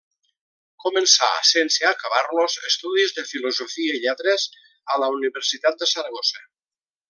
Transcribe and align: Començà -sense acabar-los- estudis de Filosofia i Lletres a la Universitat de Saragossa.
Començà 0.85 1.27
-sense 1.49 1.85
acabar-los- 1.89 2.57
estudis 2.71 3.13
de 3.19 3.27
Filosofia 3.33 3.99
i 3.99 4.03
Lletres 4.07 4.49
a 4.97 4.99
la 5.05 5.11
Universitat 5.19 5.81
de 5.85 5.91
Saragossa. 5.95 6.45